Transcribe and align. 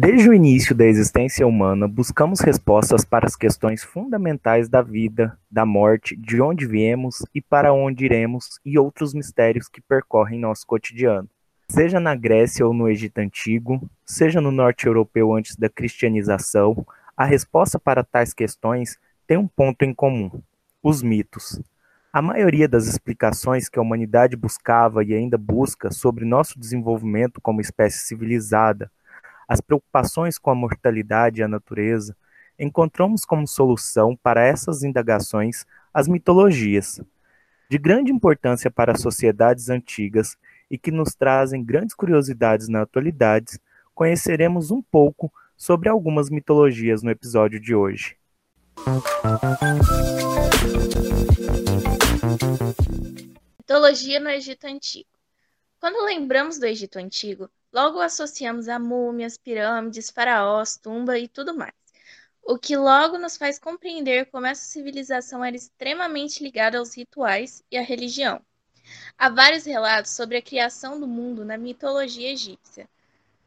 Desde 0.00 0.28
o 0.28 0.34
início 0.34 0.74
da 0.74 0.84
existência 0.84 1.46
humana, 1.46 1.86
buscamos 1.86 2.40
respostas 2.40 3.04
para 3.04 3.26
as 3.26 3.36
questões 3.36 3.82
fundamentais 3.82 4.68
da 4.68 4.82
vida, 4.82 5.38
da 5.50 5.64
morte, 5.64 6.16
de 6.16 6.42
onde 6.42 6.66
viemos 6.66 7.24
e 7.34 7.40
para 7.40 7.72
onde 7.72 8.04
iremos 8.04 8.58
e 8.64 8.78
outros 8.78 9.14
mistérios 9.14 9.68
que 9.68 9.80
percorrem 9.80 10.38
nosso 10.38 10.66
cotidiano. 10.66 11.28
Seja 11.70 12.00
na 12.00 12.14
Grécia 12.14 12.66
ou 12.66 12.74
no 12.74 12.88
Egito 12.88 13.18
Antigo, 13.18 13.88
seja 14.04 14.40
no 14.40 14.50
norte 14.50 14.86
europeu 14.86 15.32
antes 15.32 15.56
da 15.56 15.70
cristianização, 15.70 16.84
a 17.16 17.24
resposta 17.24 17.78
para 17.78 18.04
tais 18.04 18.34
questões 18.34 18.98
tem 19.26 19.38
um 19.38 19.46
ponto 19.46 19.82
em 19.84 19.94
comum: 19.94 20.42
os 20.82 21.02
mitos. 21.02 21.62
A 22.12 22.20
maioria 22.20 22.68
das 22.68 22.86
explicações 22.86 23.68
que 23.68 23.78
a 23.78 23.82
humanidade 23.82 24.36
buscava 24.36 25.02
e 25.02 25.14
ainda 25.14 25.38
busca 25.38 25.90
sobre 25.90 26.24
nosso 26.24 26.58
desenvolvimento 26.58 27.40
como 27.40 27.60
espécie 27.60 28.06
civilizada, 28.06 28.90
as 29.48 29.60
preocupações 29.60 30.38
com 30.38 30.50
a 30.50 30.54
mortalidade 30.54 31.40
e 31.40 31.44
a 31.44 31.48
natureza, 31.48 32.16
encontramos 32.58 33.24
como 33.24 33.46
solução 33.46 34.16
para 34.16 34.44
essas 34.44 34.82
indagações 34.82 35.64
as 35.92 36.08
mitologias, 36.08 37.00
de 37.68 37.78
grande 37.78 38.12
importância 38.12 38.70
para 38.70 38.92
as 38.92 39.00
sociedades 39.00 39.68
antigas 39.68 40.36
e 40.70 40.76
que 40.76 40.90
nos 40.90 41.14
trazem 41.14 41.64
grandes 41.64 41.94
curiosidades 41.94 42.68
na 42.68 42.82
atualidade, 42.82 43.58
conheceremos 43.94 44.70
um 44.70 44.82
pouco 44.82 45.32
sobre 45.56 45.88
algumas 45.88 46.30
mitologias 46.30 47.02
no 47.02 47.10
episódio 47.10 47.60
de 47.60 47.74
hoje. 47.74 48.16
Mitologia 53.58 54.20
no 54.20 54.28
Egito 54.28 54.66
Antigo. 54.66 55.08
Quando 55.80 56.04
lembramos 56.04 56.58
do 56.58 56.66
Egito 56.66 56.98
Antigo, 56.98 57.48
logo 57.74 58.00
associamos 58.00 58.68
a 58.68 58.78
múmias, 58.78 59.36
pirâmides, 59.36 60.08
faraós, 60.08 60.76
tumba 60.76 61.18
e 61.18 61.26
tudo 61.26 61.52
mais. 61.52 61.74
O 62.40 62.56
que 62.56 62.76
logo 62.76 63.18
nos 63.18 63.36
faz 63.36 63.58
compreender 63.58 64.26
como 64.26 64.46
essa 64.46 64.62
civilização 64.62 65.44
era 65.44 65.56
extremamente 65.56 66.40
ligada 66.40 66.78
aos 66.78 66.96
rituais 66.96 67.64
e 67.68 67.76
à 67.76 67.82
religião. 67.82 68.40
Há 69.18 69.28
vários 69.28 69.64
relatos 69.64 70.12
sobre 70.12 70.36
a 70.36 70.42
criação 70.42 71.00
do 71.00 71.06
mundo 71.08 71.44
na 71.44 71.58
mitologia 71.58 72.30
egípcia. 72.30 72.88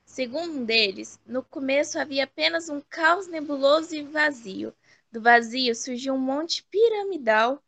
Segundo 0.05 0.59
um 0.59 0.65
deles, 0.65 1.17
no 1.25 1.41
começo 1.41 1.97
havia 1.97 2.25
apenas 2.25 2.67
um 2.67 2.81
caos 2.89 3.27
nebuloso 3.27 3.95
e 3.95 4.03
vazio. 4.03 4.73
Do 5.09 5.21
vazio 5.21 5.73
surgiu 5.73 6.15
um 6.15 6.19
monte 6.19 6.63
piramidal 6.63 7.63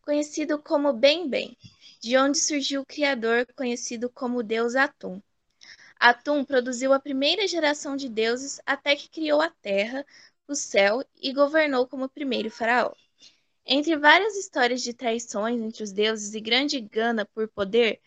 conhecido 0.00 0.58
como 0.58 0.90
Bem-Bem, 0.90 1.54
de 2.00 2.16
onde 2.16 2.38
surgiu 2.38 2.80
o 2.80 2.86
criador 2.86 3.46
conhecido 3.54 4.08
como 4.08 4.42
deus 4.42 4.74
Atum. 4.74 5.20
Atum 5.98 6.44
produziu 6.44 6.92
a 6.92 7.00
primeira 7.00 7.46
geração 7.48 7.96
de 7.96 8.08
deuses 8.08 8.60
até 8.64 8.94
que 8.94 9.08
criou 9.08 9.40
a 9.40 9.50
terra, 9.50 10.06
o 10.46 10.54
céu 10.54 11.04
e 11.20 11.32
governou 11.32 11.88
como 11.88 12.08
primeiro 12.08 12.50
faraó. 12.50 12.92
Entre 13.66 13.96
várias 13.96 14.36
histórias 14.36 14.80
de 14.82 14.94
traições 14.94 15.60
entre 15.60 15.82
os 15.82 15.92
deuses 15.92 16.34
e 16.34 16.40
grande 16.40 16.80
gana 16.80 17.26
por 17.26 17.48
poder, 17.48 18.00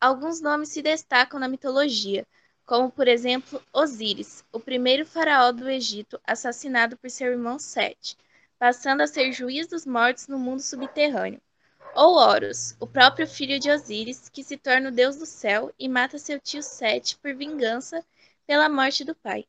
alguns 0.00 0.40
nomes 0.40 0.68
se 0.68 0.80
destacam 0.80 1.40
na 1.40 1.48
mitologia, 1.48 2.26
como 2.64 2.90
por 2.90 3.08
exemplo 3.08 3.60
Osíris, 3.72 4.44
o 4.52 4.60
primeiro 4.60 5.04
faraó 5.04 5.50
do 5.50 5.68
Egito 5.68 6.20
assassinado 6.24 6.96
por 6.96 7.10
seu 7.10 7.32
irmão 7.32 7.58
Sete, 7.58 8.16
passando 8.58 9.00
a 9.00 9.06
ser 9.08 9.32
juiz 9.32 9.66
dos 9.66 9.84
mortos 9.84 10.28
no 10.28 10.38
mundo 10.38 10.60
subterrâneo. 10.60 11.42
Ou 11.94 12.14
Horus, 12.14 12.76
o 12.78 12.86
próprio 12.86 13.26
filho 13.26 13.58
de 13.58 13.70
Osíris, 13.70 14.28
que 14.28 14.44
se 14.44 14.56
torna 14.56 14.88
o 14.88 14.92
deus 14.92 15.16
do 15.16 15.26
céu 15.26 15.72
e 15.78 15.88
mata 15.88 16.18
seu 16.18 16.38
tio 16.38 16.62
Sete 16.62 17.16
por 17.18 17.34
vingança 17.34 18.04
pela 18.46 18.68
morte 18.68 19.04
do 19.04 19.14
pai. 19.14 19.44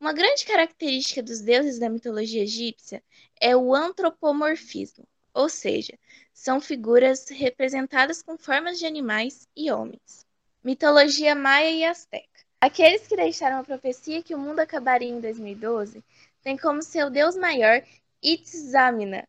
Uma 0.00 0.12
grande 0.12 0.44
característica 0.44 1.22
dos 1.22 1.40
deuses 1.40 1.78
da 1.78 1.88
mitologia 1.88 2.42
egípcia 2.42 3.02
é 3.40 3.56
o 3.56 3.74
antropomorfismo, 3.74 5.06
ou 5.32 5.48
seja, 5.48 5.96
são 6.32 6.60
figuras 6.60 7.28
representadas 7.28 8.20
com 8.20 8.36
formas 8.36 8.78
de 8.78 8.86
animais 8.86 9.46
e 9.54 9.70
homens. 9.70 10.26
Mitologia 10.64 11.34
maia 11.34 11.70
e 11.70 11.84
asteca. 11.84 12.26
Aqueles 12.60 13.06
que 13.06 13.16
deixaram 13.16 13.58
a 13.58 13.64
profecia 13.64 14.22
que 14.22 14.34
o 14.34 14.38
mundo 14.38 14.60
acabaria 14.60 15.08
em 15.08 15.20
2012 15.20 16.04
têm 16.42 16.58
como 16.58 16.82
seu 16.82 17.08
deus 17.08 17.36
maior 17.36 17.82
Itzamna, 18.22 19.26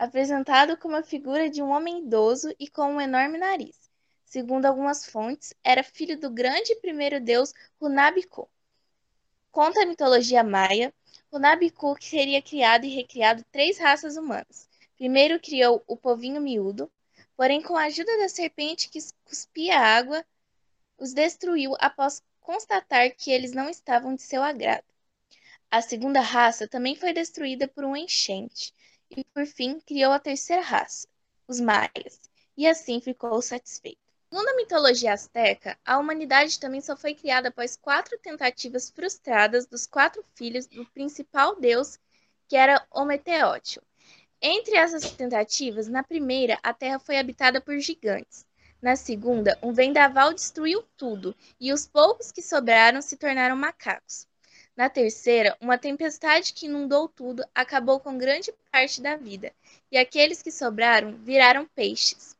apresentado 0.00 0.78
como 0.78 0.96
a 0.96 1.02
figura 1.02 1.50
de 1.50 1.62
um 1.62 1.68
homem 1.68 1.98
idoso 1.98 2.54
e 2.58 2.66
com 2.66 2.94
um 2.94 3.00
enorme 3.02 3.36
nariz. 3.36 3.90
Segundo 4.24 4.64
algumas 4.64 5.04
fontes, 5.04 5.52
era 5.62 5.82
filho 5.82 6.18
do 6.18 6.30
grande 6.30 6.74
primeiro 6.76 7.20
deus 7.20 7.52
Runabiku. 7.78 8.48
Conta 9.52 9.82
a 9.82 9.86
mitologia 9.86 10.42
maia, 10.42 10.90
Runabiku 11.30 11.94
teria 11.98 12.40
criado 12.40 12.86
e 12.86 12.88
recriado 12.88 13.44
três 13.52 13.76
raças 13.76 14.16
humanas. 14.16 14.66
Primeiro 14.96 15.38
criou 15.38 15.84
o 15.86 15.98
povinho 15.98 16.40
miúdo, 16.40 16.90
porém 17.36 17.60
com 17.60 17.76
a 17.76 17.84
ajuda 17.84 18.16
da 18.16 18.28
serpente 18.30 18.88
que 18.88 19.00
cuspia 19.26 19.78
água, 19.78 20.24
os 20.96 21.12
destruiu 21.12 21.76
após 21.78 22.22
constatar 22.40 23.14
que 23.14 23.30
eles 23.30 23.52
não 23.52 23.68
estavam 23.68 24.14
de 24.14 24.22
seu 24.22 24.42
agrado. 24.42 24.84
A 25.70 25.82
segunda 25.82 26.22
raça 26.22 26.66
também 26.66 26.96
foi 26.96 27.12
destruída 27.12 27.68
por 27.68 27.84
um 27.84 27.94
enchente, 27.94 28.72
e 29.16 29.24
por 29.24 29.46
fim 29.46 29.80
criou 29.80 30.12
a 30.12 30.18
terceira 30.18 30.62
raça, 30.62 31.06
os 31.48 31.60
maias, 31.60 32.20
e 32.56 32.66
assim 32.66 33.00
ficou 33.00 33.40
satisfeito. 33.42 33.98
Segundo 34.32 34.48
a 34.48 34.56
mitologia 34.56 35.12
azteca, 35.12 35.76
a 35.84 35.98
humanidade 35.98 36.60
também 36.60 36.80
só 36.80 36.96
foi 36.96 37.14
criada 37.14 37.48
após 37.48 37.76
quatro 37.76 38.16
tentativas 38.18 38.88
frustradas 38.88 39.66
dos 39.66 39.86
quatro 39.88 40.24
filhos 40.36 40.68
do 40.68 40.86
principal 40.86 41.58
deus, 41.58 41.98
que 42.46 42.56
era 42.56 42.86
Ometeótio. 42.92 43.82
Entre 44.40 44.76
essas 44.76 45.10
tentativas, 45.10 45.88
na 45.88 46.04
primeira, 46.04 46.58
a 46.62 46.72
Terra 46.72 47.00
foi 47.00 47.18
habitada 47.18 47.60
por 47.60 47.76
gigantes. 47.80 48.46
Na 48.80 48.94
segunda, 48.94 49.58
um 49.62 49.72
vendaval 49.72 50.32
destruiu 50.32 50.82
tudo, 50.96 51.34
e 51.60 51.72
os 51.72 51.86
poucos 51.86 52.30
que 52.30 52.40
sobraram 52.40 53.02
se 53.02 53.16
tornaram 53.16 53.56
macacos. 53.56 54.29
Na 54.80 54.88
terceira, 54.88 55.54
uma 55.60 55.76
tempestade 55.76 56.54
que 56.54 56.64
inundou 56.64 57.06
tudo 57.06 57.44
acabou 57.54 58.00
com 58.00 58.16
grande 58.16 58.50
parte 58.72 59.02
da 59.02 59.14
vida, 59.14 59.52
e 59.92 59.98
aqueles 59.98 60.40
que 60.40 60.50
sobraram 60.50 61.18
viraram 61.18 61.66
peixes. 61.66 62.34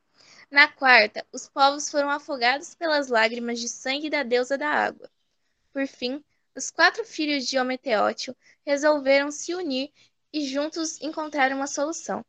Na 0.49 0.67
quarta, 0.67 1.23
os 1.31 1.47
povos 1.47 1.87
foram 1.91 2.09
afogados 2.09 2.73
pelas 2.73 3.09
lágrimas 3.09 3.59
de 3.59 3.69
sangue 3.69 4.09
da 4.09 4.23
deusa 4.23 4.57
da 4.57 4.67
água. 4.67 5.07
Por 5.71 5.85
fim, 5.85 6.23
os 6.55 6.71
quatro 6.71 7.05
filhos 7.05 7.45
de 7.45 7.59
Ometeótio 7.59 8.35
resolveram 8.65 9.29
se 9.29 9.53
unir 9.53 9.91
e 10.33 10.43
juntos 10.43 10.99
encontraram 10.99 11.57
uma 11.57 11.67
solução. 11.67 12.25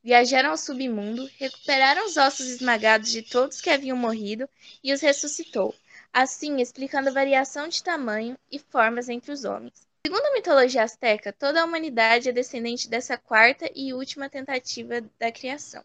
Viajaram 0.00 0.50
ao 0.50 0.56
submundo, 0.56 1.28
recuperaram 1.38 2.06
os 2.06 2.16
ossos 2.16 2.46
esmagados 2.46 3.10
de 3.10 3.20
todos 3.22 3.60
que 3.60 3.70
haviam 3.70 3.96
morrido 3.96 4.48
e 4.80 4.92
os 4.92 5.00
ressuscitou, 5.00 5.74
assim 6.16 6.62
explicando 6.62 7.10
a 7.10 7.12
variação 7.12 7.68
de 7.68 7.82
tamanho 7.82 8.38
e 8.50 8.58
formas 8.58 9.10
entre 9.10 9.30
os 9.30 9.44
homens. 9.44 9.86
Segundo 10.06 10.24
a 10.24 10.32
mitologia 10.32 10.82
azteca, 10.82 11.30
toda 11.30 11.60
a 11.60 11.64
humanidade 11.66 12.30
é 12.30 12.32
descendente 12.32 12.88
dessa 12.88 13.18
quarta 13.18 13.70
e 13.74 13.92
última 13.92 14.30
tentativa 14.30 15.02
da 15.18 15.30
criação. 15.30 15.84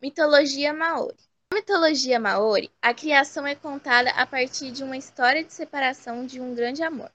Mitologia 0.00 0.72
Maori. 0.72 1.16
Na 1.52 1.58
mitologia 1.58 2.20
Maori, 2.20 2.70
a 2.80 2.94
criação 2.94 3.44
é 3.44 3.56
contada 3.56 4.10
a 4.10 4.24
partir 4.24 4.70
de 4.70 4.84
uma 4.84 4.96
história 4.96 5.42
de 5.42 5.52
separação 5.52 6.24
de 6.24 6.40
um 6.40 6.54
grande 6.54 6.84
amor. 6.84 7.10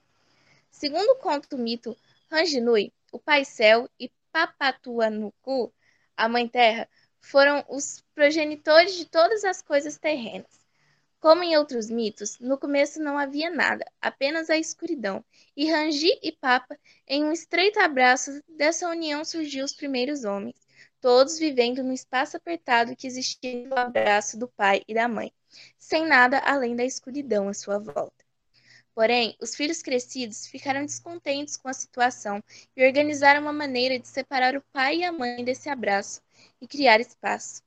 Segundo 0.69 1.09
o 1.11 1.19
conto 1.19 1.57
mito 1.57 1.95
Ranginui, 2.29 2.91
o 3.13 3.19
Pai 3.19 3.45
Céu 3.45 3.89
e 3.97 4.11
Papatuanuku, 4.33 5.73
a 6.17 6.27
Mãe 6.27 6.49
Terra, 6.49 6.89
foram 7.21 7.63
os 7.69 8.03
progenitores 8.13 8.95
de 8.95 9.05
todas 9.05 9.45
as 9.45 9.61
coisas 9.61 9.97
terrenas. 9.97 10.60
Como 11.21 11.43
em 11.43 11.55
outros 11.55 11.87
mitos, 11.87 12.39
no 12.39 12.57
começo 12.57 12.99
não 12.99 13.15
havia 13.15 13.51
nada, 13.51 13.85
apenas 14.01 14.49
a 14.49 14.57
escuridão, 14.57 15.23
e 15.55 15.69
Rangi 15.69 16.19
e 16.19 16.31
Papa, 16.31 16.75
em 17.07 17.23
um 17.23 17.31
estreito 17.31 17.79
abraço 17.79 18.41
dessa 18.49 18.89
união 18.89 19.23
surgiu 19.23 19.63
os 19.63 19.71
primeiros 19.71 20.23
homens, 20.23 20.55
todos 20.99 21.37
vivendo 21.37 21.83
no 21.83 21.93
espaço 21.93 22.37
apertado 22.37 22.95
que 22.95 23.05
existia 23.05 23.67
no 23.67 23.77
abraço 23.77 24.35
do 24.35 24.47
pai 24.47 24.81
e 24.87 24.95
da 24.95 25.07
mãe, 25.07 25.31
sem 25.77 26.07
nada 26.07 26.39
além 26.39 26.75
da 26.75 26.83
escuridão 26.83 27.47
à 27.47 27.53
sua 27.53 27.77
volta. 27.77 28.25
Porém, 28.95 29.37
os 29.39 29.55
filhos 29.55 29.83
crescidos 29.83 30.47
ficaram 30.47 30.83
descontentes 30.83 31.55
com 31.55 31.69
a 31.69 31.73
situação 31.73 32.43
e 32.75 32.83
organizaram 32.83 33.41
uma 33.41 33.53
maneira 33.53 33.99
de 33.99 34.07
separar 34.07 34.55
o 34.55 34.63
pai 34.73 34.97
e 34.97 35.03
a 35.03 35.11
mãe 35.11 35.45
desse 35.45 35.69
abraço 35.69 36.19
e 36.59 36.67
criar 36.67 36.99
espaço. 36.99 37.61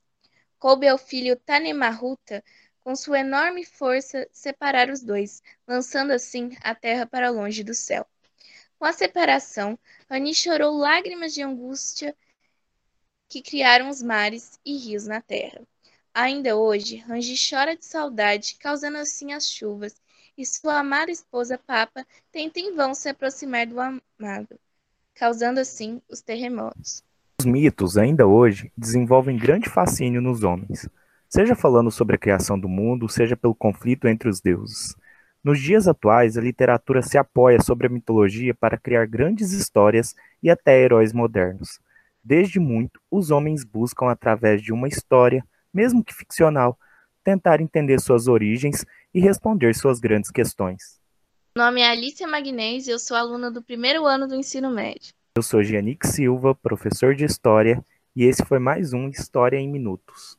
Coube 0.58 0.88
ao 0.88 0.98
filho 0.98 1.36
Tanemahuta 1.36 2.42
com 2.84 2.94
sua 2.94 3.20
enorme 3.20 3.64
força, 3.64 4.28
separar 4.30 4.90
os 4.90 5.02
dois, 5.02 5.42
lançando 5.66 6.12
assim 6.12 6.54
a 6.62 6.74
terra 6.74 7.06
para 7.06 7.30
longe 7.30 7.64
do 7.64 7.72
céu. 7.72 8.06
Com 8.78 8.84
a 8.84 8.92
separação, 8.92 9.78
Rani 10.08 10.34
chorou 10.34 10.76
lágrimas 10.76 11.32
de 11.32 11.42
angústia 11.42 12.14
que 13.28 13.40
criaram 13.40 13.88
os 13.88 14.02
mares 14.02 14.60
e 14.64 14.76
rios 14.76 15.06
na 15.06 15.20
terra. 15.20 15.62
Ainda 16.12 16.56
hoje, 16.56 16.98
Rangi 16.98 17.34
chora 17.34 17.76
de 17.76 17.84
saudade, 17.84 18.56
causando 18.60 18.98
assim 18.98 19.32
as 19.32 19.50
chuvas, 19.50 19.96
e 20.36 20.44
sua 20.44 20.78
amada 20.78 21.10
esposa 21.10 21.58
Papa 21.58 22.06
tentam 22.30 22.62
em 22.62 22.74
vão 22.74 22.94
se 22.94 23.08
aproximar 23.08 23.66
do 23.66 23.80
amado, 23.80 24.60
causando 25.14 25.58
assim 25.58 26.00
os 26.08 26.20
terremotos. 26.20 27.02
Os 27.40 27.46
mitos, 27.46 27.96
ainda 27.96 28.26
hoje, 28.26 28.70
desenvolvem 28.76 29.36
grande 29.36 29.68
fascínio 29.68 30.20
nos 30.20 30.44
homens, 30.44 30.88
seja 31.34 31.56
falando 31.56 31.90
sobre 31.90 32.14
a 32.14 32.18
criação 32.18 32.56
do 32.56 32.68
mundo, 32.68 33.08
seja 33.08 33.36
pelo 33.36 33.56
conflito 33.56 34.06
entre 34.06 34.28
os 34.28 34.40
deuses. 34.40 34.94
Nos 35.42 35.58
dias 35.58 35.88
atuais, 35.88 36.38
a 36.38 36.40
literatura 36.40 37.02
se 37.02 37.18
apoia 37.18 37.60
sobre 37.60 37.88
a 37.88 37.90
mitologia 37.90 38.54
para 38.54 38.78
criar 38.78 39.04
grandes 39.06 39.50
histórias 39.50 40.14
e 40.40 40.48
até 40.48 40.80
heróis 40.80 41.12
modernos. 41.12 41.80
Desde 42.22 42.60
muito, 42.60 43.00
os 43.10 43.32
homens 43.32 43.64
buscam, 43.64 44.06
através 44.10 44.62
de 44.62 44.72
uma 44.72 44.86
história, 44.86 45.44
mesmo 45.72 46.04
que 46.04 46.14
ficcional, 46.14 46.78
tentar 47.24 47.60
entender 47.60 48.00
suas 48.00 48.28
origens 48.28 48.86
e 49.12 49.18
responder 49.18 49.74
suas 49.74 49.98
grandes 49.98 50.30
questões. 50.30 51.00
Meu 51.56 51.66
nome 51.66 51.80
é 51.80 51.90
Alicia 51.90 52.28
Magnês 52.28 52.86
e 52.86 52.92
eu 52.92 52.98
sou 53.00 53.16
aluna 53.16 53.50
do 53.50 53.60
primeiro 53.60 54.06
ano 54.06 54.28
do 54.28 54.36
ensino 54.36 54.70
médio. 54.70 55.12
Eu 55.36 55.42
sou 55.42 55.64
Giannick 55.64 56.06
Silva, 56.06 56.54
professor 56.54 57.12
de 57.12 57.24
História, 57.24 57.84
e 58.14 58.22
esse 58.22 58.44
foi 58.44 58.60
mais 58.60 58.92
um 58.92 59.08
História 59.08 59.56
em 59.56 59.68
Minutos. 59.68 60.38